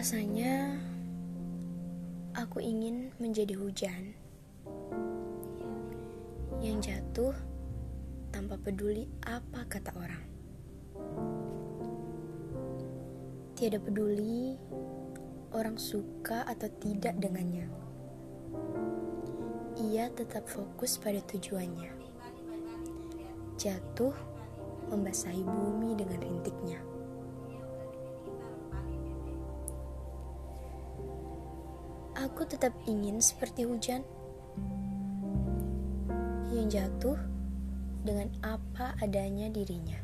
Rasanya 0.00 0.80
aku 2.32 2.56
ingin 2.56 3.12
menjadi 3.20 3.52
hujan 3.52 4.16
yang 6.64 6.80
jatuh 6.80 7.36
tanpa 8.32 8.56
peduli 8.56 9.04
apa 9.28 9.60
kata 9.68 9.92
orang. 9.92 10.24
Tiada 13.52 13.76
peduli 13.76 14.56
orang 15.52 15.76
suka 15.76 16.48
atau 16.48 16.72
tidak 16.80 17.20
dengannya. 17.20 17.68
Ia 19.84 20.08
tetap 20.16 20.48
fokus 20.48 20.96
pada 20.96 21.20
tujuannya. 21.28 21.92
Jatuh 23.60 24.16
membasahi 24.88 25.44
bumi 25.44 25.92
dengan 25.92 26.24
rintiknya. 26.24 26.89
Aku 32.30 32.46
tetap 32.46 32.70
ingin 32.86 33.18
seperti 33.18 33.66
hujan 33.66 34.06
yang 36.54 36.66
jatuh 36.70 37.18
dengan 38.06 38.30
apa 38.46 38.94
adanya 39.02 39.50
dirinya. 39.50 39.98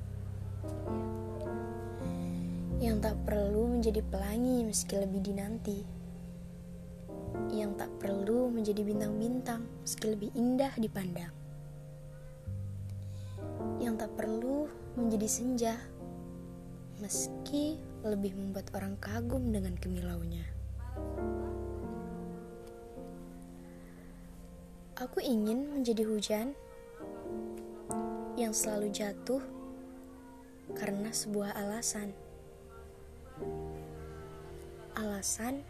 Yang 2.77 2.97
tak 3.09 3.17
perlu 3.25 3.73
menjadi 3.73 4.05
pelangi 4.05 4.67
meski 4.67 4.95
lebih 5.01 5.20
dinanti. 5.25 5.81
Yang 7.55 7.87
tak 7.87 7.91
perlu 8.03 8.53
menjadi 8.53 8.83
bintang-bintang 8.84 9.65
meski 9.81 10.12
lebih 10.12 10.31
indah 10.37 10.75
dipandang. 10.77 11.33
Yang 13.81 13.95
tak 14.05 14.11
perlu 14.19 14.69
menjadi 14.98 15.29
senja 15.29 15.75
meski 16.97 17.77
lebih 18.05 18.33
membuat 18.33 18.72
orang 18.72 18.97
kagum 18.97 19.53
dengan 19.53 19.77
kemilaunya. 19.77 20.56
Aku 24.97 25.20
ingin 25.20 25.77
menjadi 25.77 26.08
hujan 26.08 26.56
yang 28.41 28.56
selalu 28.56 28.89
jatuh 28.89 29.44
karena 30.72 31.12
sebuah 31.12 31.53
alasan. 31.53 32.16
Alasan 34.97 35.61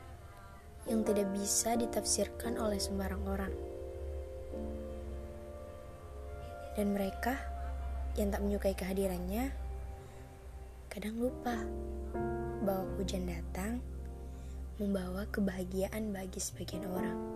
yang 0.86 1.02
tidak 1.02 1.26
bisa 1.34 1.74
ditafsirkan 1.74 2.54
oleh 2.54 2.78
sembarang 2.78 3.26
orang. 3.26 3.50
Dan 6.78 6.94
mereka 6.94 7.34
yang 8.14 8.30
tak 8.30 8.46
menyukai 8.46 8.78
kehadirannya 8.78 9.50
kadang 10.86 11.18
lupa 11.18 11.66
bahwa 12.62 12.86
hujan 12.94 13.26
datang 13.26 13.82
membawa 14.78 15.26
kebahagiaan 15.34 16.14
bagi 16.14 16.38
sebagian 16.38 16.86
orang. 16.94 17.35